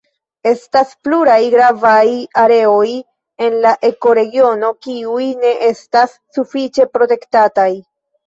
Estas 0.51 0.93
pluraj 1.07 1.35
gravaj 1.55 2.05
areoj 2.43 2.87
en 3.47 3.59
la 3.65 3.75
ekoregiono 3.91 4.73
kiuj 4.87 5.29
ne 5.43 5.51
estas 5.69 6.15
sufiĉe 6.39 6.89
protektataj. 6.97 7.69